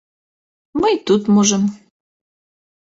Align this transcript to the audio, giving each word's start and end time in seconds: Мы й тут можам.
Мы 0.79 0.87
й 0.95 0.99
тут 1.11 1.23
можам. 1.37 1.71